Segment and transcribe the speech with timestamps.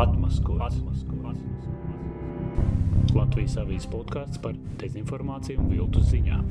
[0.00, 0.78] Atmaskots.
[3.12, 6.46] Latvijas avīzes podkāsts par dezinformāciju un viltus ziņām.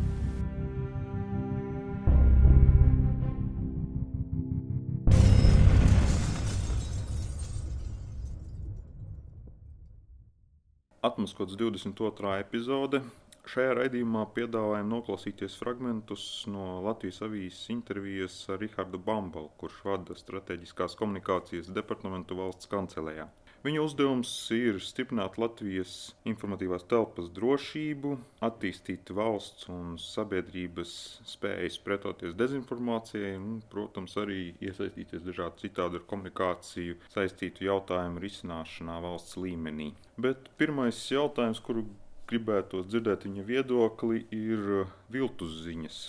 [11.09, 12.35] Atmaskots 22.
[12.43, 13.01] epizode.
[13.47, 20.97] Šajā raidījumā piedāvājam noklausīties fragmentus no Latvijas avīzes intervijas ar Rihardu Bambalu, kurš vada strateģiskās
[20.99, 23.29] komunikācijas departamentu valsts kancelējā.
[23.59, 25.93] Viņa uzdevums ir stiprināt Latvijas
[26.31, 28.13] informatīvās telpas drošību,
[28.47, 30.93] attīstīt valsts un sabiedrības
[31.27, 39.35] spējas pretoties dezinformācijai, un, protams, arī iesaistīties dažādu citādu ar komunikāciju saistītu jautājumu risināšanā valsts
[39.43, 39.91] līmenī.
[40.15, 41.83] Bet pirmais jautājums, kuru
[42.29, 45.99] gribētos dzirdēt viņa viedokli, ir viltus ziņas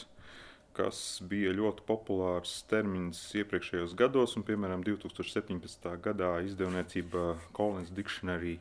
[0.81, 0.99] kas
[1.29, 5.89] bija ļoti populārs termins iepriekšējos gados, un, piemēram, 2017.
[6.05, 8.59] gadā izdevniecība Collins Dictionary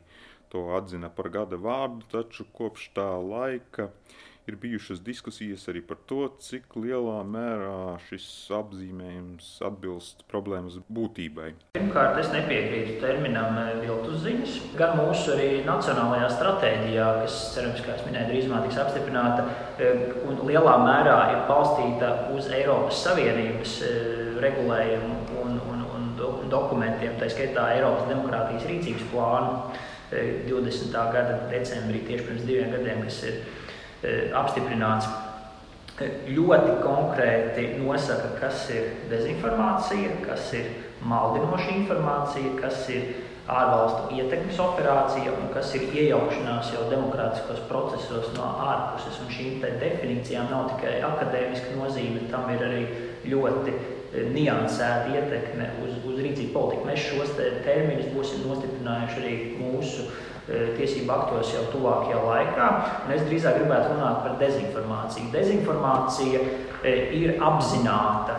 [0.50, 3.90] to atzina par gada vārdu, taču kopš tā laika
[4.48, 11.52] ir bijušas diskusijas arī par to, cik lielā mērā šis apzīmējums atbilst problēmas būtībai.
[11.76, 14.56] Pirmkārt, es nepiekrītu terminam eh, viltus ziņas.
[14.78, 19.46] Gan mūsu arī nacionālajā stratēģijā, kas cerams, kā es minēju, drīzumā tiks apstiprināta,
[19.78, 26.10] eh, un lielā mērā ir balstīta uz Eiropas Savienības eh, regulējumu un, un, un
[26.50, 30.90] dokumentiem, tā skaitā Eiropas demokrātijas rīcības plānu 20.
[31.14, 33.36] gada decembrī, tieši pirms diviem gadiem, kas ir
[34.02, 35.08] apstiprināts,
[36.00, 40.70] e, ļoti konkrēti nosaka, kas ir dezinformācija, kas ir
[41.04, 43.10] maldinoša informācija, kas ir
[43.50, 49.20] ārvalstu ietekmes operācija un kas ir iejaukšanās jau demokrātiskos procesos no ārpuses.
[49.24, 52.82] Un šīm definīcijām nav tikai akadēmiska nozīme, tam ir arī
[53.28, 56.88] ļoti e, niansēta ietekme uz, uz rīcību politiku.
[56.88, 62.68] Mēs šos te terminus būsim nostiprinājuši arī mūsu uh, tiesību aktos jau tuvākajā laikā.
[63.06, 65.28] Un es drīzāk gribētu runāt par dezinformāciju.
[65.34, 66.40] Dezinformācija
[66.82, 68.38] e, ir apzināta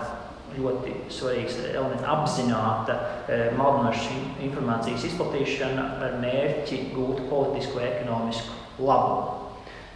[0.57, 2.97] ļoti svarīgs elements, apzināta
[3.27, 9.37] e, maldinošas informācijas izplatīšana ar mērķi gūt politisku ekonomisku labumu.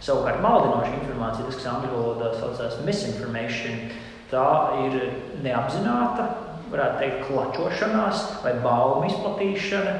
[0.00, 3.86] Savukārt, maldinoša informācija, tas, kas angļu valodā saucās misinformation,
[4.30, 4.48] tā
[4.84, 4.98] ir
[5.44, 6.26] neapzināta,
[6.70, 9.94] varētu teikt, klačošanās vai baumu izplatīšana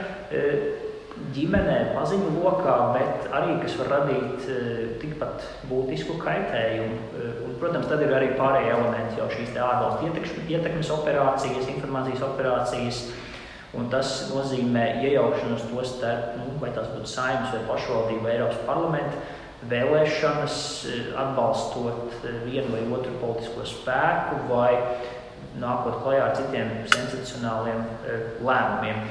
[1.37, 6.99] ģimenē, paziņu lokā, bet arī kas var radīt uh, tikpat būtisku kaitējumu.
[7.12, 10.10] Uh, un, protams, tad ir arī pārējie elementi, jau šīs ārvalstu
[10.53, 13.00] ietekmes operācijas, informācijas operācijas.
[13.77, 18.62] Un tas nozīmē iejaukšanos to starp, nu, vai tās būtu saimnes vai pašvaldība vai Eiropas
[18.69, 19.21] parlamenta
[19.69, 20.56] vēlēšanas,
[20.87, 24.72] uh, atbalstot vienu vai otru politisko spēku vai
[25.56, 27.87] nākot klajā ar citiem sensacionāliem
[28.44, 29.06] lēmumiem.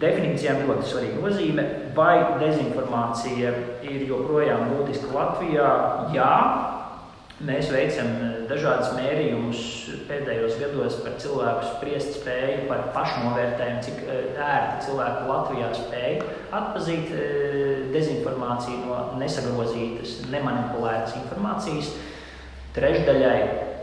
[0.00, 1.64] Definīcijām ļoti svarīga nozīme.
[1.96, 3.50] Vai dezinformācija
[3.84, 5.66] ir joprojām būtiska Latvijā?
[6.14, 6.36] Jā,
[7.44, 9.64] mēs veicam eh, dažādas mērījumus
[10.08, 16.16] pēdējos gados par cilvēku spriest spēju, par pašnovērtējumu, cik eh, ērti cilvēki Latvijā spēj
[16.60, 21.92] atpazīt eh, dezinformāciju no nesagrozītas, nemanipulētas informācijas.
[22.72, 23.36] Trešdaļai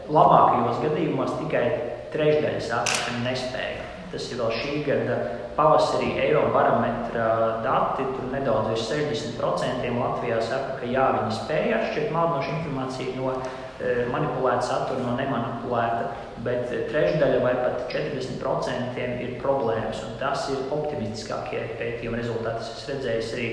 [0.09, 1.67] labākajos gadījumos tikai
[2.15, 3.85] trešdaļa saka, ka nespēja.
[4.09, 5.17] Tas ir vēl šī gada
[5.59, 7.27] pavasarī Eirobarometra
[7.63, 8.05] dati.
[8.15, 14.05] Tur nedaudz virs 60% Latvijā saka, ka jā, viņi spēja atšķirt maldinošu informāciju no e,
[14.13, 16.07] manipulēta satura, no nemanipulēta,
[16.45, 20.05] bet trešdaļa vai pat 40% ir problēmas.
[20.21, 22.63] Tas ir optimistiskākie pētījuma rezultāti.
[22.63, 23.51] Es redzēju arī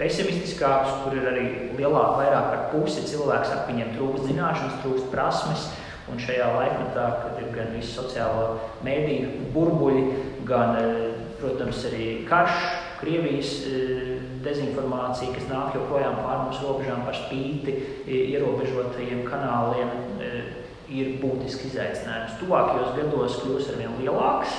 [0.00, 1.46] pesimistiskākus, kur ir arī
[1.76, 5.70] lielāka, vairāk par pusi cilvēku saka, viņiem trūkst zināšanas, trūkst prasmes.
[6.10, 10.00] Un šajā laikmetā, kad ir gan visi sociālo mēdīju burbuļi,
[10.48, 12.56] gan, eh, protams, arī karš,
[13.00, 17.72] Krievijas eh, dezinformācija, kas nāk joprojām pār mums robežām par spīti
[18.04, 19.88] ierobežotajiem kanāliem,
[20.20, 20.52] eh,
[20.92, 22.36] ir būtiski izaicinājums.
[22.42, 24.52] Tuvākajos gados kļūs arvien lielāks,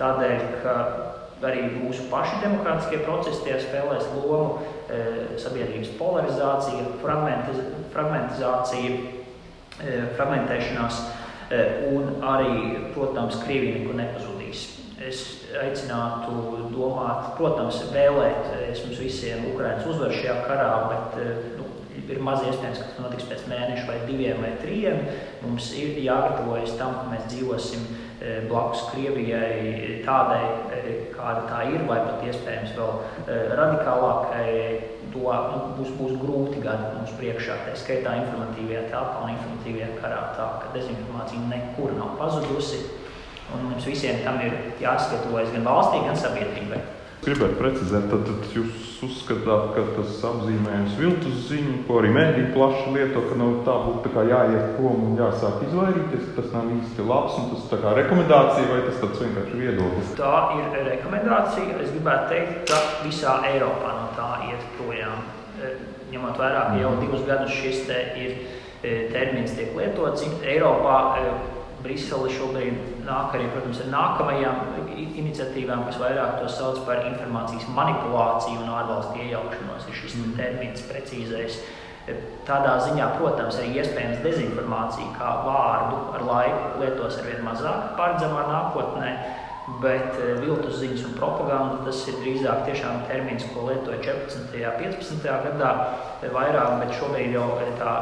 [0.00, 0.74] tādēļ, ka
[1.46, 4.58] arī mūsu paši demokrātiskie procesi tie spēlēs lomu,
[5.38, 8.90] sabiedrības polarizācija, fragmentizācija
[9.78, 10.96] E, fragmentēšanās,
[11.54, 11.58] e,
[11.94, 12.54] un arī,
[12.96, 14.64] protams, Krievija nekur nepazudīs.
[14.98, 21.68] Es aicinātu domāt, protams, vēlēties mums visiem Ukraiņas uzvaru šajā karā, bet e, nu,
[22.08, 25.00] ir maz iespējams, ka tas notiks pēc mēneša vai diviem vai trim.
[25.44, 27.88] Mums ir jāgatavojas tam, ka mēs dzīvosim
[28.48, 30.40] blakus Krievijai tādai,
[31.14, 34.48] kāda tā ir, vai pat iespējams vēl radikālākai
[35.12, 40.20] to nu, būs, būs grūti gadi mums priekšā, tā skaitā informatīvajā telpā un informatīvajā karā,
[40.36, 42.82] tā ka dezinformācija nekur nav pazudusi.
[43.56, 46.80] Un mums visiem tam ir jāsagatavojas gan valstī, gan sabiedrībai.
[47.18, 52.92] Gribētu precizēt, tad, tad jūs uzskatāt, ka tas apzīmējums viltus ziņu, ko arī mēdīji plaši
[52.94, 57.40] lieto, ka nu, tā būtu tā jāiet prom un jāsāk izvairīties, tas nav īsti labs
[57.40, 60.14] un tas tā kā rekomendācija vai tas tāds vienkārši viedoklis?
[60.20, 61.82] Tā ir rekomendācija.
[61.82, 65.26] Es gribētu teikt, ka visā Eiropā no tā iet projām.
[65.58, 65.74] E,
[66.14, 70.98] ņemot vērā, ka jau divus gadus šis te ir e, termins tiek lietots Eiropā.
[71.82, 74.78] Brisele šobrīd nāk arī protams, ar nākamajām
[75.22, 79.86] iniciatīvām, kas vairāk to sauc par informācijas manipulāciju un ārvalstu iejaukšanos.
[79.86, 80.32] Ir šis mm.
[80.40, 81.60] termins precīzais.
[82.48, 88.46] Tādā ziņā, protams, arī iespējams dezinformācija kā vārdu ar laiku lietos ar vien mazāk paredzamā
[88.48, 89.12] nākotnē.
[89.82, 94.54] Bet eh, viltus ziņas un propaganda tas ir drīzāk tiešām termins, ko lietoja 14.
[94.56, 95.26] un 15.
[95.44, 95.72] gadā
[96.32, 97.92] vairāk, bet šobrīd jau tā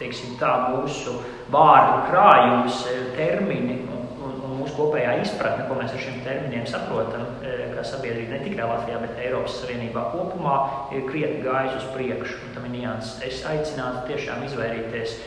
[0.00, 1.18] teiksim, tā, mūsu
[1.52, 6.68] vārdu krājums, e, termini un, un, un mūsu kopējā izpratne, ko mēs ar šiem terminiem
[6.68, 10.56] saprotam, e, kā sabiedrība ne tikai Latvijā, bet Eiropas Savienībā kopumā,
[10.96, 12.40] ir krietni gājis uz priekšu.
[12.46, 13.20] Un tam ir nianses.
[13.26, 15.18] Es aicinātu tiešām izvairīties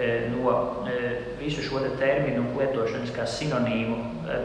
[0.00, 0.56] e, no
[1.40, 3.98] visu šo te terminu lietošanas kā sinonīmu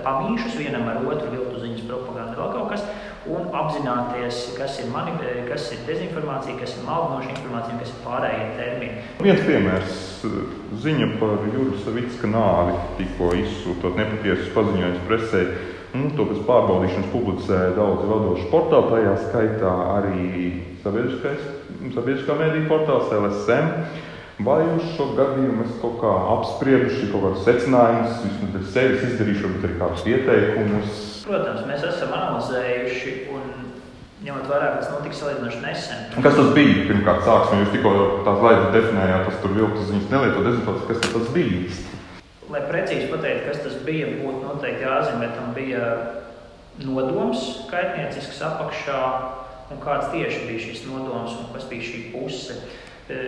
[0.03, 2.83] pamīšus vienam ar otru, viltu ziņas propaganda, vēl kaut kas
[3.33, 5.13] un apzināties, kas ir, mani,
[5.49, 9.05] kas ir dezinformācija, kas ir maldinoša informācija kas ir pārējie termini.
[9.23, 10.03] Viens piemērs-
[10.83, 15.43] ziņa par Juris Savicka nāvi tikko izsūtot nepatiesus paziņojumus presē.
[15.95, 20.23] Un to pēc pārbaudīšanas publicēja daudzi vadoši portāli, tajā skaitā arī
[20.83, 23.71] sabiedriskā mēdīņu portāls LSM.
[24.45, 29.65] Vai uz šo gadījumu mēs kaut kā apsprieduši, kaut kādus secinājumus, vismaz sevis izdarīšu, bet
[29.65, 31.16] arī kādus ieteikumus?
[31.27, 33.47] Protams, mēs esam analizējuši un
[34.23, 36.05] ņemot vērā, ka tas notika salīdzinoši nesen.
[36.15, 36.85] Un kas tas bija?
[36.87, 37.91] Pirmkārt, sāksim, jūs tikko
[38.25, 40.87] tās laidas definējāt, tas tur viltus ziņas nelieto dezinformāciju.
[40.93, 41.99] Kas tas bija īsti?
[42.47, 45.91] Lai precīzi pateiktu, kas tas bija, būtu noteikti jāzina, tam bija
[46.87, 49.03] nodoms kaitniecisks apakšā
[49.73, 52.55] un kāds tieši bija šis nodoms un kas bija šī puse.
[53.11, 53.23] E,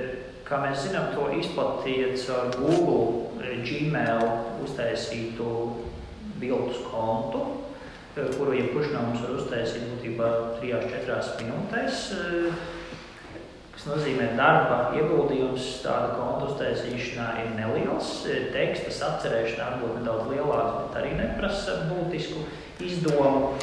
[0.47, 3.01] kā mēs zinām, to izplatīja caur Google,
[3.43, 4.23] e, Gmail
[4.63, 5.49] uztaisītu
[6.39, 7.43] viltus kontu,
[8.15, 10.29] kuru jebkurš no mums var uztaisīt būtībā
[10.59, 12.03] 3-4 minūtēs.
[13.79, 18.09] Tas nozīmē, ka darba ieguldījums tāda konta uztaisīšanā ir neliels.
[18.51, 22.43] Tekstas atcerēšanā varbūt nedaudz lielāks, bet arī neprasa būtisku
[22.83, 23.53] izdomu.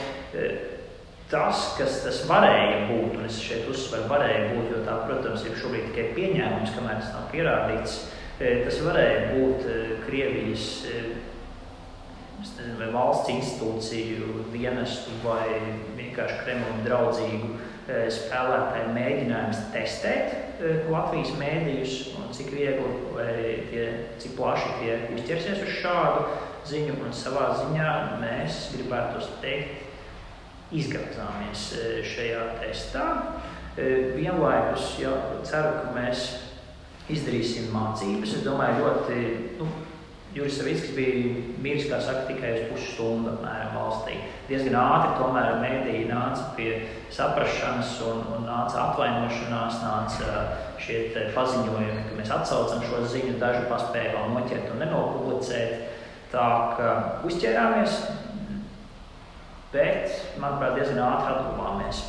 [1.26, 5.58] Tas, kas tas varēja būt, un es šeit uzsveru, varēja būt, jo tā, protams, ir
[5.58, 7.96] šobrīd tikai pieņēmums, kamēr tas nav pierādīts.
[8.38, 9.66] Tas varēja būt
[10.06, 10.68] Krievijas
[12.40, 15.46] nezinu, vai valsts institūciju dienestu vai
[15.96, 23.32] vienkārši Kremlim draudzīgu eh, spēlētāju mēģinājums testēt eh, Latvijas mēdījus un cik viegli vai
[23.70, 23.88] tie,
[24.22, 26.26] cik plaši tie uzķersies uz šādu
[26.66, 27.90] ziņu un savā ziņā
[28.22, 33.10] mēs gribētu teikt izgāzāmies eh, šajā testā.
[33.76, 35.12] Vienlaikus jau
[35.44, 36.20] ceru, ka mēs
[37.12, 38.38] izdarīsim mācības.
[38.38, 39.18] Es domāju, ļoti
[39.58, 39.66] nu,
[40.36, 41.34] Juris Savickis bija
[41.64, 44.18] miris, kā saka, tikai uz pusstundu apmēram valstī.
[44.50, 46.74] Diezgan ātri tomēr mēdīji nāca pie
[47.16, 50.34] saprašanas un, un nāca atvainošanās, nāca
[50.82, 50.98] šie
[51.32, 55.86] paziņojumi, ka mēs atsaucam šo ziņu, daži paspēja vēl noķert un nenopublicēt.
[56.34, 56.46] Tā
[56.76, 56.92] kā
[57.24, 57.96] uzķērāmies,
[59.72, 62.02] bet, manuprāt, diezgan ātri atguvāmies.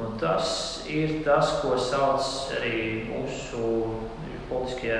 [0.00, 0.54] Un tas
[0.88, 2.24] ir tas, ko sauc
[2.56, 3.74] arī mūsu
[4.48, 4.96] politiskie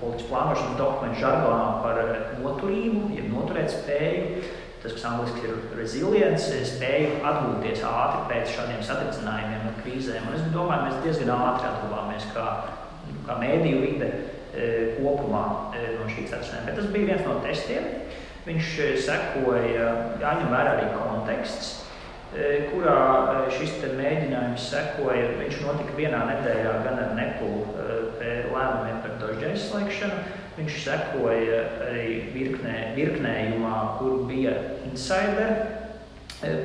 [0.00, 2.00] politikas plānošanas dokumentu žargonā par
[2.42, 4.44] noturību, jeb noturēt spēju.
[4.84, 10.26] Tas, kas angļuiski ir resilience, spēju atgūties ātri pēc šādiem satricinājumiem un krīzēm.
[10.28, 12.48] Un es domāju, mēs diezgan ātri atguvāmies kā,
[13.24, 14.66] kā mēdīju vide e,
[14.98, 16.66] kopumā e, no šī satricinājuma.
[16.68, 17.88] Bet tas bija viens no testiem.
[18.44, 18.74] Viņš
[19.06, 19.88] sekoja,
[20.20, 21.83] jāņem vērā arī konteksts
[22.70, 22.96] kurā
[23.54, 25.28] šis mēģinājums sekoja.
[25.38, 27.66] Viņš notika vienā nedēļā gan ar nepulu
[28.54, 30.22] lēmumiem par dožģa izslēgšanu.
[30.54, 34.54] Viņš sekoja arī virknē, virknējumā, kur bija
[34.86, 35.54] insider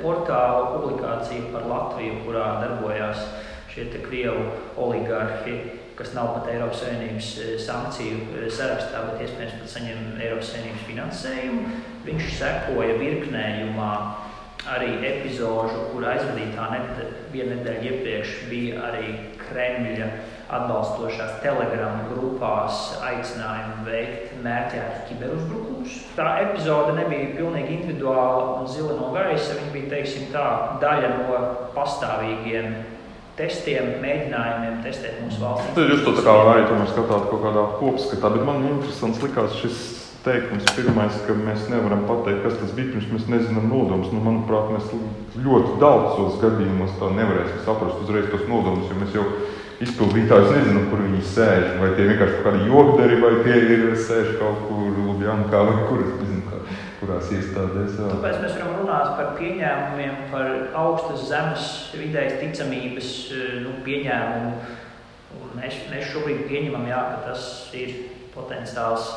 [0.04, 3.22] portāla publikācija par Latviju, kurā darbojās
[3.70, 4.48] šie krievu
[4.82, 5.56] oligarhi,
[5.98, 7.30] kas nav pat Eiropas Savienības
[7.66, 11.78] sankciju sarakstā, bet iespējams pat saņem Eiropas Savienības finansējumu.
[12.08, 13.94] Viņš sekoja virknējumā
[14.76, 20.10] arī epizodu, kur aizvadītā nedēļa, viena nedēļa iepriekš bija arī Kremļa
[20.50, 25.98] atbalstošās telegramu grupās aicinājumu veikt mērķētu kiberuzbrukumus.
[26.18, 29.58] Tā epizode nebija pilnīgi individuāla un zila no gaisa.
[29.60, 30.46] Viņa bija teiksim, tā,
[30.82, 31.44] daļa no
[31.78, 32.74] pastāvīgiem
[33.40, 35.72] testiem, mēģinājumiem testēt mūsu valsts.
[35.78, 39.84] Tad jūs to tā kā arī skatāt kaut kādā kopskatā, bet man interesants likās šis
[40.26, 44.12] teikums pirmais, ka mēs nevaram pateikt, kas tas bija, pirms mēs nezinām nodomus.
[44.14, 44.90] Nu, manuprāt, mēs
[45.40, 49.26] ļoti daudzos gadījumos tā nevarēsim saprast uzreiz tos nodomus, jo mēs jau
[49.84, 51.70] izpildītājus nezinām, kur viņi sēž.
[51.80, 56.04] Vai tie vienkārši kaut kādi jokdari, vai tie ir sēž kaut kur Lubjankā vai kur
[56.10, 56.60] nezinu, kā,
[57.00, 57.96] kurās iestādēs.
[57.96, 58.12] Jā.
[58.12, 60.52] Tāpēc mēs varam runāt par pieņēmumiem, par
[60.84, 63.16] augstas zemes vidējas ticamības
[63.64, 64.54] nu, pieņēmumu.
[65.56, 67.44] Mēs, mēs šobrīd pieņemam, jā, ka tas
[67.78, 69.10] ir potenciāls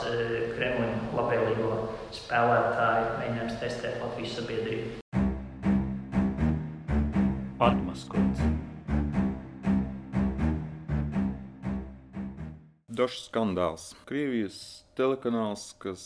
[0.57, 1.76] Kremļa labvēlīgo
[2.16, 4.99] spēlētāju mēģinājums testēt Latvijas sabiedrību.
[7.62, 8.42] Atmaskots.
[12.92, 13.90] Dažs skandāls.
[14.09, 14.59] Krievijas
[14.99, 16.02] telekanāls, kas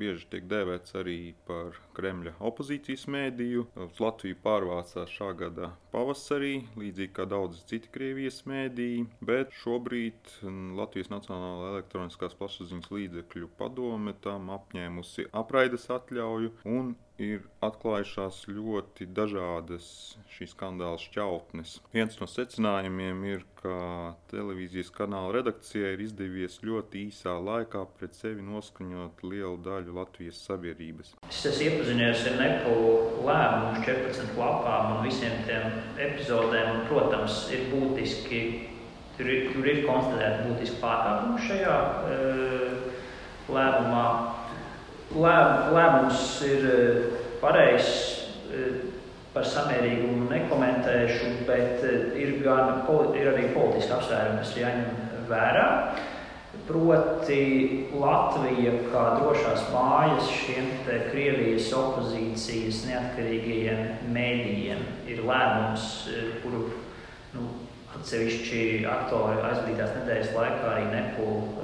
[0.00, 1.18] bieži tiek dēvēts arī
[1.48, 3.64] par Kremļa opozīcijas mēdīju.
[3.86, 10.38] Uz Latviju pārvācās šā gada pavasarī, līdzīgi kā daudzi citi Krievijas mēdīji, bet šobrīd
[10.78, 19.88] Latvijas Nacionālā elektroniskās plašsaziņas līdzekļu padome tam apņēmusi apraides atļauju un ir atklājušās ļoti dažādas
[20.32, 21.78] šīs skandāla šķautnes.
[21.94, 23.74] Viens no secinājumiem ir, ka
[24.30, 31.16] televīzijas kanāla redakcijai ir izdevies ļoti īsā laikā pret sevi noskaņot lielu daļu Latvijas sabiedrības.
[31.28, 32.78] Es esmu iepazinies ar nepu
[33.26, 38.42] lēmumu 14 lapām un visiem tiem epizodēm, un, protams, ir būtiski,
[39.18, 42.98] tur ir, tur ir konstatēti būtiski pārkāpumi šajā uh,
[43.48, 44.37] lēmumā lēm,
[45.16, 46.98] lēmums ir eh,
[47.40, 47.92] pareizs
[48.52, 48.84] eh,
[49.32, 52.84] par samērīgumu nekomentēšu, bet eh, ir, gan,
[53.16, 55.68] ir arī politiski apsvērumi, kas jāņem vērā.
[56.68, 57.42] Proti,
[57.96, 65.86] Latvija kā drošās mājas šiem Krievijas opozīcijas neatkarīgajiem mēdījiem ir lēmums,
[66.42, 66.66] kuru
[67.32, 67.46] nu,
[67.98, 71.57] Atsevišķi aktori aizvadītās nedēļas laikā arī nepūlu eh,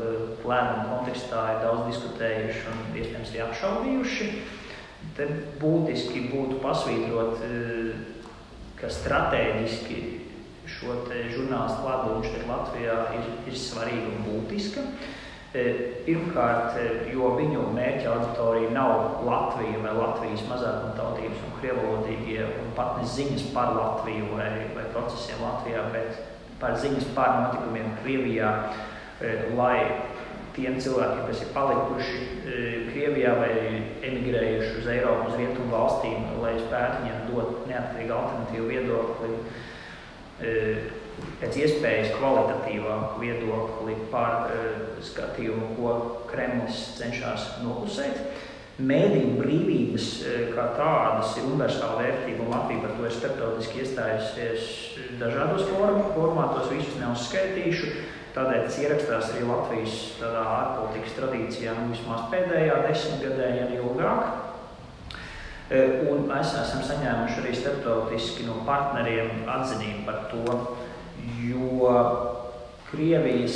[0.48, 4.28] lēmumu kontekstā ir daudz diskutējuši un iespējams arī apšaubījuši.
[5.16, 5.28] Te
[5.60, 7.94] būtiski būtu pasvītrot, eh,
[8.80, 9.98] ka strateģiski
[10.68, 14.84] šo žurnālistu klātbūtne šeit Latvijā ir, ir svarīga un būtiska.
[15.54, 16.78] Eh, pirmkārt,
[17.12, 23.52] jo viņu mērķa auditorija nav Latvija vai Latvijas mazākumtautības un krievalodīgie un pat ne ziņas
[23.54, 26.18] par Latviju vai, vai procesiem Latvijā, bet
[26.58, 28.50] par ziņas par notikumiem Krievijā,
[29.54, 29.78] lai
[30.54, 32.58] tiem cilvēkiem, kas ir palikuši e,
[32.90, 33.52] Krievijā vai
[34.06, 39.32] emigrējuši uz Eiropu, uz rietumu valstīm, lai spētu viņiem dot neatkarīgu alternatīvu viedokli,
[40.40, 40.54] e,
[41.42, 44.50] pēc iespējas kvalitatīvāku viedokli par
[45.04, 45.94] skatījumu, ko
[46.30, 48.18] Kremlis cenšas noklusēt.
[48.74, 50.06] Mēdīņu brīvības
[50.50, 54.72] kā tādas ir universāla vērtība, un Latvija par to ir starptautiski iestājusies
[55.20, 57.92] dažādos formātos, visus neuzskaitīšu.
[58.34, 64.24] Tādēļ tas ierakstās arī Latvijas ārpolitikas tradīcijā, nu, vismaz pēdējā desmitgadē, ja ne ilgāk.
[65.70, 70.56] E, un mēs esam saņēmuši arī starptautiski no partneriem atzinību par to,
[71.46, 71.92] jo
[72.90, 73.54] Krievijas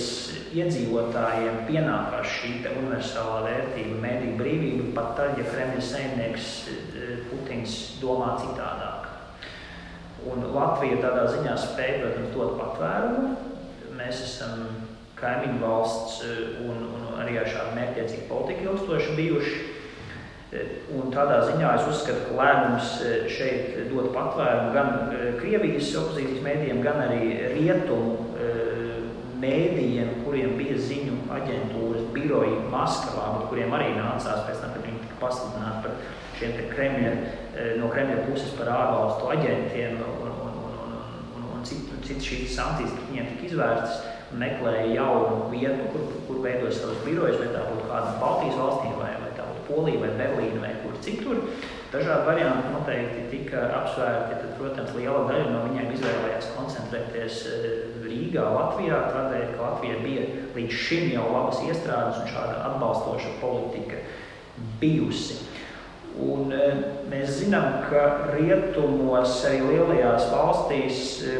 [0.54, 8.36] iedzīvotājiem pienākās šī universālā vērtība, mēdīņu brīvība, pat tad, ja Kremļa saimnieks e, Putins domā
[8.44, 9.10] citādāk.
[10.30, 13.47] Un Latvija tādā ziņā spēja, protams, dot patvērumu.
[13.98, 14.60] Mēs esam
[15.18, 19.56] kaimiņu valsts eh, un, un arī ar šādu mērķiecīgu politiku ilgstoši bijuši.
[20.54, 24.92] Eh, un tādā ziņā es uzskatu, ka lēmums eh, šeit dot patvērumu gan
[25.40, 27.22] Krievijas opozīcijas mēdījiem, gan arī
[27.56, 28.16] rietumu
[29.38, 35.02] mēdījiem, kuriem bija ziņu aģentūras biroji Maskavā, bet kuriem arī nācās pēc tam, kad viņi
[35.04, 36.00] tika pasludināti par
[36.40, 37.12] šiem Kremļa,
[37.78, 40.27] no Kremļa puses par ārvalstu aģentiem un,
[41.58, 46.40] un, un citas cit šīs sankcijas viņiem tika izvērstas un meklēja jaunu vietu, kur, kur
[46.44, 50.12] veidot savus birojas, vai tā būtu kāda Baltijas valstī, vai, vai tā būtu Polija, vai
[50.20, 51.42] Berlīna, vai kur citur.
[51.88, 57.68] Dažādi varianti noteikti tika apsvērti, tad, protams, liela daļa no viņiem izvēlējās koncentrēties eh,
[58.04, 64.02] Rīgā, Latvijā, tādēļ, ka Latvija bija līdz šim jau labas iestrādes un šāda atbalstoša politika
[64.82, 65.47] bijusi.
[66.18, 66.68] Un, e,
[67.10, 71.36] mēs zinām, ka rietumos, arī lielajās valstīs, e,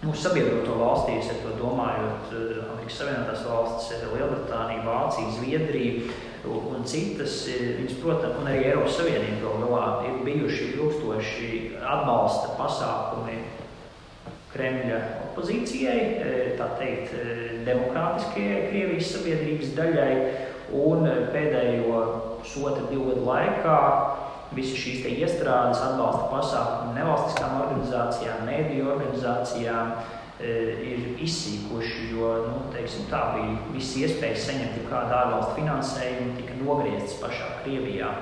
[0.00, 6.16] mūsu sabiedroto valstīs, ar to domājot, e, Amerikas Savienotās valstis, Lielbritānija, Vācija, Zviedrija
[6.48, 11.50] un citas, viņas, protams, un arī Eiropas Savienība vēl galā ir bijuši ilgstoši
[11.84, 13.36] atbalsta pasākumi
[14.50, 16.00] Kremļa opozīcijai,
[16.58, 17.12] tā teikt,
[17.68, 20.14] demokrātiskajai Krievijas sabiedrības daļai
[20.76, 22.00] un pēdējo
[22.40, 23.78] pusotra, divu gadu laikā
[24.56, 29.92] visas šīs iestrādes, atbalsta pasākumi nevalstiskām organizācijām, mēdīju organizācijām
[30.40, 37.18] ir izsīkuši, jo nu, teiksim, tā bija visas iespējas saņemt kādu ārvalstu finansējumu, tika nogrieztas
[37.20, 38.14] pašā Krievijā.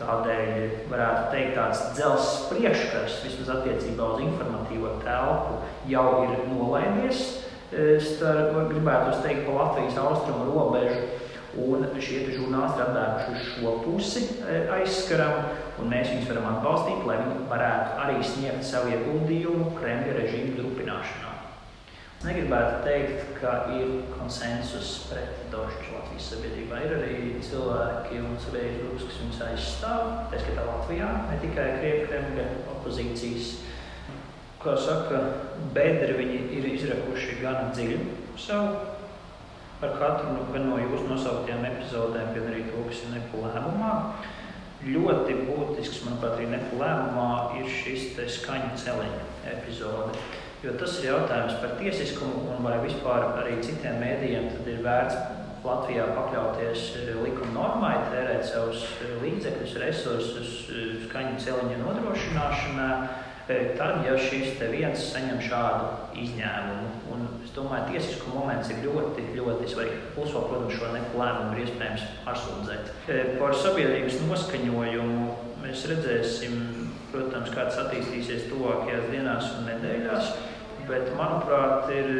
[0.00, 5.58] Tādēļ varētu teikt, tāds dzelzs priekškars vismaz attiecībā uz informatīvo telpu
[5.92, 7.20] jau ir nolaidies
[8.06, 11.02] starp, gribētu teikt, pa Latvijas austrumu robežu.
[11.58, 14.20] Un šie žurnālisti ir atbēguši uz šo pusi
[14.70, 15.48] aizskaram,
[15.82, 21.32] un mēs viņus varam atbalstīt, lai viņi varētu arī sniegt savu ieguldījumu Kremļa režīmu drupināšanā.
[22.20, 26.82] Negribētu teikt, ka ir konsensus pret Dožģu Latvijas sabiedrībā.
[26.84, 32.46] Ir arī cilvēki un sabiedrības grupas, kas viņus aizstāv, tā skaitā Latvijā, ne tikai Kremļa
[32.76, 33.50] opozīcijas.
[34.60, 35.24] Kā saka,
[35.72, 38.02] bedri viņi ir izrakuši gan dziļu
[38.38, 38.99] savu
[39.80, 43.94] par katru nu, no jūsu nosauktiem epizodēm, gan arī to, kas ir nepu lēmumā.
[44.80, 50.16] Ļoti būtisks, manuprāt, arī nepu lēmumā ir šis skaņu celiņa epizode.
[50.60, 55.16] Jo tas ir jautājums par tiesiskumu un vai vispār arī citiem mēdījiem ir vērts
[55.60, 62.86] Latvijā pakļauties eh, likuma normai, tērēt savus eh, līdzekļus, resursus eh, skaņu celiņa nodrošināšanā.
[63.78, 69.24] Tad, ja šis viens saņem šādu izņēmumu, un es domāju, ka tiesiskuma moments ir ļoti,
[69.34, 70.04] ļoti svarīgs.
[70.14, 72.92] Plus, vēl, protams, šo lēmumu ir iespējams pārsūdzēt.
[73.40, 75.26] Par sabiedrības noskaņojumu
[75.64, 76.60] mēs redzēsim,
[77.10, 80.32] protams, kā tas attīstīsies tuvākajās dienās un nedēļās.
[80.86, 82.12] Bet, manuprāt, ir,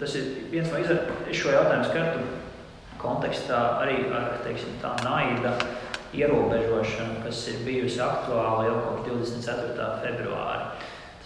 [0.00, 2.26] tas ir viens no izdarījumiem, šo jautājumu skatu
[3.00, 5.56] kontekstā arī ar teiksim, tā naida
[6.16, 9.88] ierobežošanu, kas ir bijusi aktuāla jau kopš 24.
[10.02, 10.76] februāra.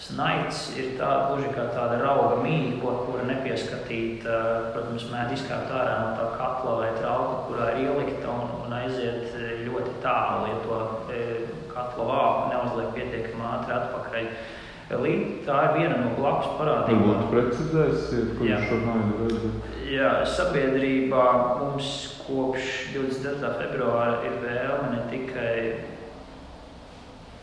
[0.00, 4.24] Tas naids ir tā, gluži kā tāda rauga mīkla, kura nepieskatīt,
[4.72, 9.36] protams, mēdz izkāpt ārā no tā katla vai trauka, kurā ir ielikta un, un aiziet
[9.66, 10.80] ļoti tālu, ja to
[11.74, 14.32] katla vāku neuzliek pietiekami ātri atpakaļ.
[14.90, 17.04] Līdz tā ir viena no blakus parādībām.
[17.06, 19.68] Varbūt precizēsiet, kur jūs šo naidu redzat?
[19.90, 21.26] Jā, sabiedrībā
[21.60, 21.92] mums
[22.24, 23.52] kopš 24.
[23.60, 25.54] februāra ir vēlme ne tikai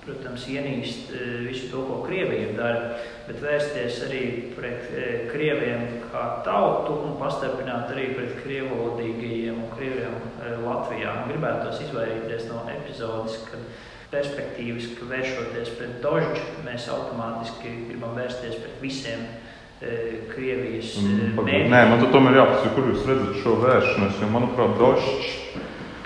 [0.08, 2.92] protams, ienīst e, visu to, ko Krievija dara,
[3.28, 4.22] bet vērsties arī
[4.56, 11.16] pret e, Krieviem kā tautu un pastarpināt arī pret krievalodīgajiem un Krieviem e, Latvijā.
[11.28, 13.68] Gribētu tos izvairīties no epizodes, kad
[14.12, 21.74] perspektīvas, ka vēršoties pret Dožģu, mēs automātiski gribam vērsties pret visiem e, Krievijas mm, mēģinājumiem.
[21.74, 25.34] Nē, man tomēr jāpasaka, kur jūs redzat šo vēršanos, jo, manuprāt, Dožģis,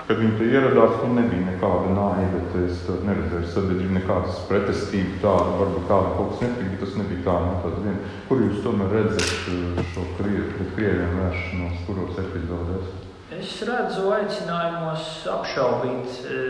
[0.08, 5.86] kad viņi te ieradās, nu nebija nekāda naida, es neredzēju sabiedrību nekādas pretestību tādu, varbūt
[5.92, 8.12] kāda kaut kas netika, bet tas nebija tā, nu tāda viena.
[8.26, 13.11] Kur jūs tomēr redzat e, šo Krievi, pret Krieviem vēršanos, kuros epizodēs?
[13.38, 16.40] Es redzu aicinājumos apšaubīt e,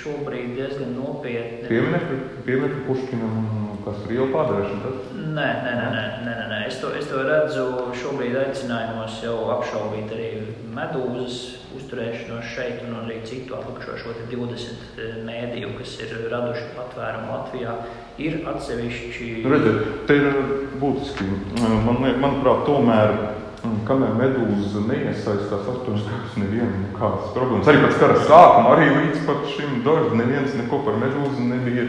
[0.00, 1.68] šobrīd diezgan nopietni.
[1.70, 4.92] Pieminekļi Puškinam kas ir jau pārdarīšana?
[5.32, 6.60] Nē, nē, nē, nē, nē, nē.
[6.68, 7.64] Es, to, es to redzu
[7.98, 10.28] šobrīd aicinājumos jau apšaubīt arī
[10.76, 11.38] medūzas
[11.76, 17.76] uzturēšanos šeit un arī citu atlikušo šo 20 e, mēdīju, kas ir raduši patvērumu Latvijā.
[18.22, 19.30] Ir atsevišķi.
[19.48, 20.42] Redziet, te ir
[20.82, 21.28] būtiski.
[21.62, 23.16] Man, manuprāt, tomēr
[23.62, 27.68] Kamēr medūza neiesaistās aptuveni kādas nevienu kādas problēmas.
[27.70, 31.84] Arī pēc kara sākuma, arī līdz pat šim dažam neviens neko par medūzu nebija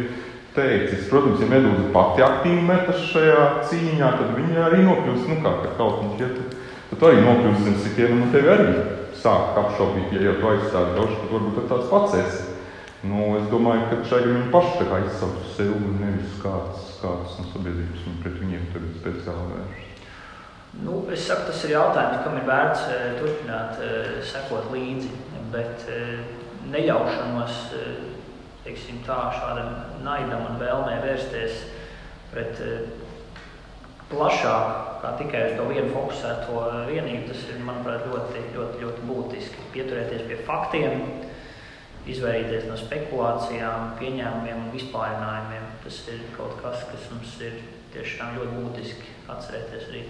[0.54, 1.08] teicis.
[1.10, 6.04] Protams, ja medūza pati aktīvi metas šajā cīņā, tad viņa arī nokļūst, nu kā kaut
[6.04, 6.58] viņš iet,
[6.92, 8.68] tad arī nokļūst zem sitienu, un tevi arī
[9.24, 12.44] sāk apšaubīt, ja jau tu aizstāvi dažu, tad varbūt ar tāds pats esi.
[13.04, 17.40] Nu, es domāju, ka šai viņi paši tā kā izsauc sev un nevis kāds, kāds
[17.40, 19.93] no sabiedrības un pret viņiem tagad speciāli vēršas.
[20.82, 25.12] Nu, es saku, tas ir jautājums, kam ir vērts uh, turpināt uh, sekot līdzi,
[25.54, 26.18] bet uh,
[26.74, 27.60] neļaušanos
[28.64, 29.74] teiksim, tā, šādam
[30.06, 31.66] naidam un vēlmē vērsties
[32.32, 32.62] pret
[34.14, 39.68] plašāk, kā tikai uz to vienu fokusēto vienību, tas ir, manuprāt, ļoti, ļoti, ļoti būtiski.
[39.76, 41.06] Pieturēties pie faktiem,
[42.10, 45.70] izvairīties no spekulācijām, pieņēmumiem un vispārinājumiem.
[45.84, 47.60] Tas ir kaut kas, kas mums ir
[47.96, 50.06] tiešām ļoti būtiski atcerēties arī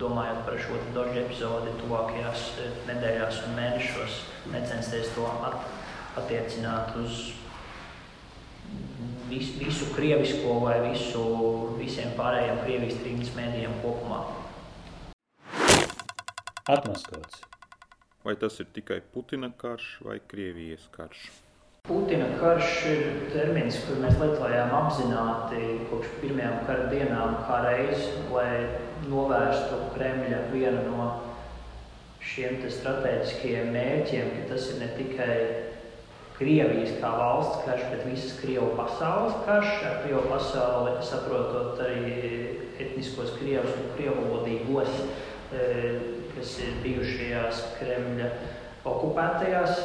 [0.00, 4.20] domājot par šo dožu epizodi tuvākajās eh, nedēļās un mēnešos,
[4.52, 5.66] necensties to at,
[6.20, 7.26] attiecināt uz
[9.30, 11.24] vis, visu krievisko vai visu,
[11.80, 14.22] visiem pārējiem Krievijas trījus mēdījiem kopumā.
[16.66, 17.42] Atmaskots.
[18.26, 21.28] Vai tas ir tikai Putina karš vai Krievijas karš?
[21.86, 28.66] Putina karš ir termins, kur mēs lietojām apzināti kopš pirmajām kara dienām, kā reizi, lai
[29.06, 31.06] novērstu Kremļa vienu no
[32.26, 35.36] šiem strateģiskajiem mērķiem, ka tas ir ne tikai
[36.36, 39.70] Krievijas kā valsts karš, bet visas Krievu pasaules karš.
[39.88, 42.18] Ar Krievu pasauli saprotot arī
[42.82, 44.98] etniskos Krievus un Krievulodīgos,
[46.34, 48.28] kas ir bijušajās Kremļa
[48.86, 49.80] okupētajās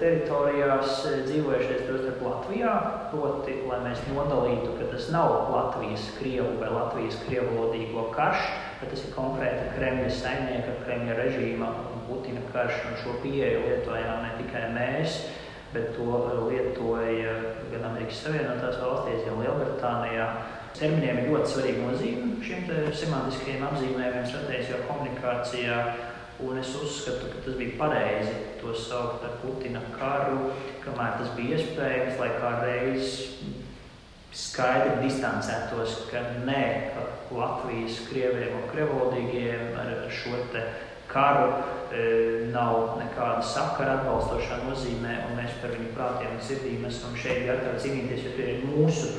[0.00, 2.74] teritorijās, dzīvojušies tostarp Latvijā.
[3.12, 8.46] Proti, lai mēs nodalītu, ka tas nav Latvijas Krievu vai Latvijas Krievulodīgo karš,
[8.80, 12.80] bet tas ir konkrēti Kremļa saimnieka, Kremļa režīma un Putina karš.
[12.88, 15.22] Un šo pieeju lietojām ne tikai mēs,
[15.74, 17.34] bet to lietoja
[17.72, 20.28] gan Amerikas Savienotās valstīs, gan Lielbritānijā.
[20.78, 25.80] Terminiem ir ļoti svarīga nozīme šiem semantiskajiem apzīmējumiem, strateģiskajā komunikācijā.
[26.38, 30.52] Un es uzskatu, ka tas bija pareizi to saukt par Putina karu,
[30.84, 33.16] kamēr tas bija iespējams, lai kā reiz
[34.38, 36.62] skaidri distancētos, ka nē,
[36.94, 40.38] ka Latvijas krieviem un krievodīgiem ar šo
[41.08, 41.50] karu
[41.90, 42.02] e,
[42.52, 47.82] nav nekāda sakara atbalstošā nozīmē, un mēs par viņu prātiem un sirdīm esam šeit gatavi
[47.84, 49.14] cīnīties, jo tie ir mūsu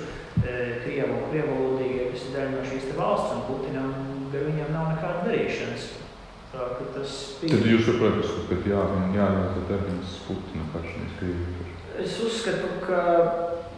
[0.46, 3.90] e, krievu un krievolodīgie, kas ir daļa no šīs valsts, un Putinam
[4.30, 5.90] ar viņiem nav nekāda darīšanas.
[6.50, 7.54] Tā, tas bija...
[7.56, 8.84] Tad jūs saprotat, uzskatāt, jā,
[9.16, 11.78] jānāk termins Putina karš, nevis Krievijas karš?
[12.00, 13.02] Es uzskatu, ka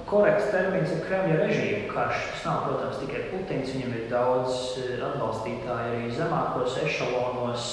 [0.07, 2.27] korekts termins ir Kremļa režīma karš.
[2.31, 7.71] Tas nav, protams, tikai Putins, viņam ir daudz e, atbalstītāju arī zemākos ešalonos,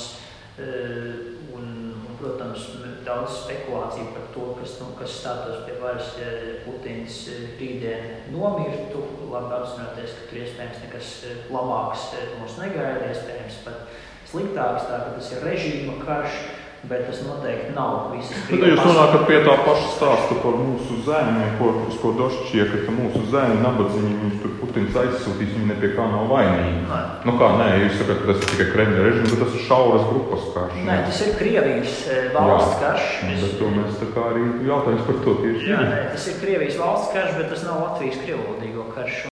[0.58, 1.14] Eh,
[1.54, 2.64] un, un, protams,
[3.06, 6.32] daudz spekulāciju par to, kas, nu, kas stātos pie varas, ja
[6.64, 9.04] Putins eh, rītdien nomirtu.
[9.30, 12.08] Labi apzinoties, ka tur iespējams nekas eh, labāks
[12.40, 13.86] mums negaida, iespējams pat
[14.30, 14.88] sliktāks.
[14.88, 16.40] Tā, tas ir režīma karš
[16.82, 21.56] bet tas noteikti nav visas nu, jūs nonākat pie tā paša stāsta par mūsu zēniem,
[21.58, 26.06] ko, uz ko došķieka, ka mūsu zēni nabadzīgi, viņus tur Putins aizsūtīs, viņi nepie kā
[26.12, 26.84] nav vainīgi.
[26.86, 27.00] Nē.
[27.26, 30.04] Nu kā, nē, jūs sakat, ka tas ir tikai Kremļa režīms, bet tas ir šauras
[30.08, 30.76] grupas karš.
[30.88, 33.08] Nē, tas ir Krievijas eh, valsts karš.
[33.26, 36.38] Jā, bet to mēs tā kā arī jautājums par to tieši Jā, nē, tas ir
[36.44, 39.24] Krievijas valsts karš, bet tas nav Latvijas krievlodīgo karš.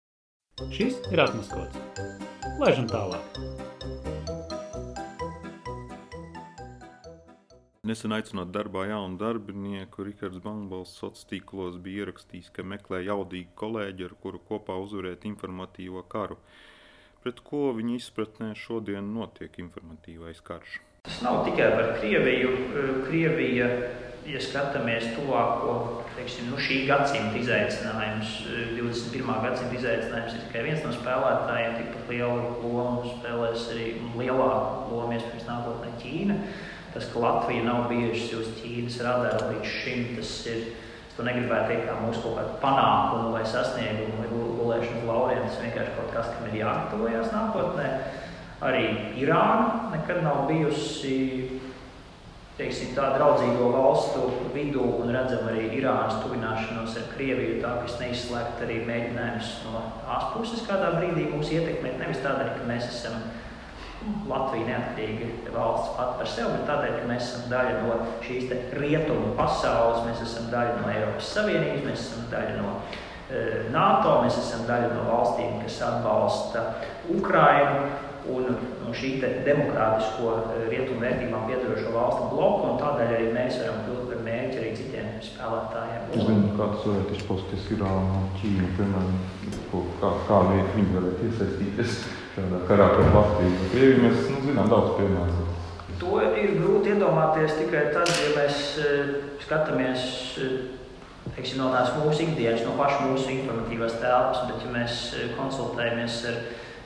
[0.73, 2.03] Šis ir atmaskots.
[2.59, 3.56] Laižam tālāk.
[7.87, 14.09] Nesen aicinot darbā jaunu darbinieku, Rikards Bangballs sociālos tīklos bija ierakstījis, ka meklē jaudīgu kolēģi,
[14.09, 16.35] ar kuru kopā uzvarēt informatīvo karu.
[17.23, 20.81] Pret ko viņa izpratnē šodien notiek informatīvais karš?
[21.07, 22.51] Tas nav tikai par Krieviju.
[23.07, 23.71] Krievija,
[24.27, 28.39] ja skatāmies tuvāko, teiksim, nu šī gadsimta izaicinājums,
[28.81, 29.31] 21.
[29.47, 35.53] gadsimta izaicinājums ir tikai viens no spēlētājiem, tikpat lielu lomu spēlēs arī lielāku lomu, iespējams,
[35.53, 36.41] nākotnē Ķīna.
[36.97, 40.67] Tas, ka Latvija nav bijusi uz Ķīnas radara līdz šim, tas ir.
[41.17, 45.47] To negribētu teikt kā mūsu kaut kādu panākumu vai sasniegumu vai gulēšanu lauriem.
[45.47, 47.87] Tas vienkārši kaut kas, kam ir jāgatavojas nākotnē.
[48.65, 48.83] Arī
[49.21, 51.15] Irāna nekad nav bijusi
[52.57, 57.59] teiksim, tā draudzīgo valstu vidū un redzam arī Irānas tuvināšanos ar Krieviju.
[57.65, 61.99] Tā, kas neizslēgt arī mēģinājums no tās puses kādā brīdī mūs ietekmēt.
[62.01, 63.21] Nevis tādēļ, ka mēs esam
[64.29, 69.35] Latvija neatkarīga valsts pat par sevi, bet tādēļ, ka mēs esam daļa no šīs rietumu
[69.39, 74.67] pasaules, mēs esam daļa no Eiropas Savienības, mēs esam daļa no uh, NATO, mēs esam
[74.71, 76.67] daļa no valstīm, kas atbalsta
[77.17, 77.87] Ukrainu
[78.27, 78.51] un
[78.83, 79.13] no šī
[79.47, 84.61] demokrātisko e, rietumu vērtībām piedarošo valstu bloku, un tādēļ arī mēs varam kļūt par mērķi
[84.61, 86.09] arī citiem spēlētājiem.
[86.11, 89.21] Es zinu, kā tas varētu izpausties Irāna un Ķīna, piemēram,
[90.03, 91.99] kā, kā viņi varētu iesaistīties
[92.37, 93.69] šādā karā pret Latviju.
[93.73, 95.45] Krieviju mēs nu, zinām daudz piemēru.
[96.03, 100.03] To ir grūti iedomāties tikai tad, ja mēs uh, skatāmies
[100.45, 100.59] uh,
[101.33, 106.21] teiksim, no tās mūsu ikdienas, no paša mūsu informatīvās telpas, bet ja mēs uh, konsultējamies
[106.29, 106.39] ar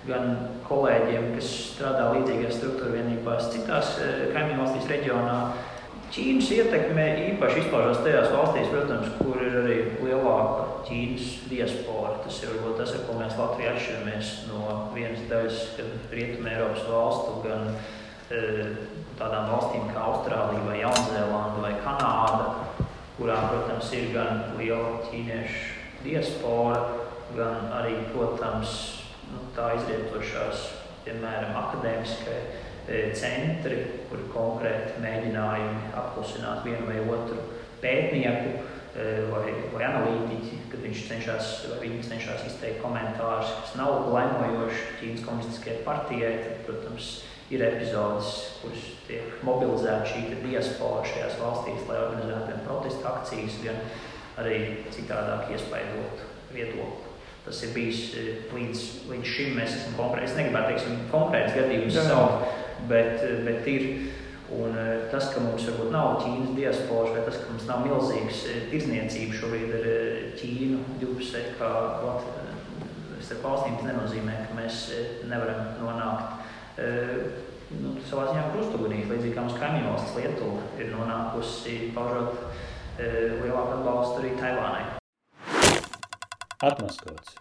[0.06, 0.30] gan
[0.68, 3.98] kolēģiem, kas strādā līdzīgās struktūra vienībās citās
[4.32, 5.34] kaimiņu valstīs reģionā,
[6.10, 12.16] Ķīnas ietekme īpaši izpaužas tajās valstīs, protams, kur ir arī lielāka Ķīnas diaspora.
[12.24, 14.62] Tas ir varbūt tas, ar ko mēs Latvijā atšķiramies no
[14.96, 18.40] vienas daļas, gan Rietumē Eiropas valstu, gan e,
[19.20, 22.48] tādām valstīm kā Austrālija vai Jaunzēlanda vai Kanāda,
[23.20, 26.82] kurām, protams, ir gan liela ķīniešu diaspora,
[27.36, 28.74] gan arī, protams,
[29.30, 30.66] nu, tā izrietošās,
[31.06, 32.40] piemēram, akadēmiskai
[33.14, 33.79] centri,
[34.11, 37.38] kur konkrēti mēģinājumi apklusināt vienu vai otru
[37.81, 41.50] pētnieku e, vai, vai analītiķi, kad viņš cenšas,
[41.81, 46.33] viņi cenšas izteikt komentārus, kas nav laimojoši Ķīnas komunistiskajai partijai.
[46.44, 47.11] Tad, protams,
[47.50, 53.81] ir epizodes, kuras tiek mobilizēta šī diaspora šajās valstīs, lai organizētu gan protesta akcijas, gan
[54.40, 54.61] arī
[54.94, 57.07] citādāk iespaidot viedokli.
[57.40, 59.55] Tas ir bijis e, līdz, līdz šim.
[59.57, 62.59] Mēs esam konkrēti, es negribētu teikt, konkrēts gadījums saukt
[62.90, 63.87] bet, bet ir.
[64.50, 64.74] Un
[65.12, 68.40] tas, ka mums varbūt nav Ķīnas diasporas, vai tas, ka mums nav milzīgs
[68.72, 69.85] tirzniecība šobrīd ar
[70.40, 71.68] Ķīnu, divpusēji kā
[73.20, 74.81] starp valstīm, tas nenozīmē, ka mēs
[75.31, 76.81] nevaram nonākt
[77.79, 82.42] nu, savā ziņā krustugunī, līdzīgi kā mums kaimiņu valsts Lietuva ir nonākusi paužot
[82.98, 84.83] lielāku atbalstu arī Taivānai.
[86.66, 87.38] Atmaskots.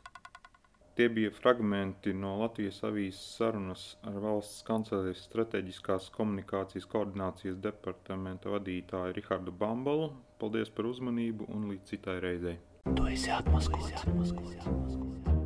[1.00, 9.16] Tie bija fragmenti no Latvijas avīzes sarunas ar valsts kancelēs strateģiskās komunikācijas koordinācijas departamenta vadītāju
[9.16, 10.12] Rihardu Bambalu.
[10.44, 12.60] Paldies par uzmanību un līdz citai reizei.
[12.92, 15.39] Tu esi atmaskots.